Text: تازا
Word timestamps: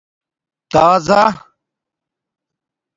تازا 0.71 1.25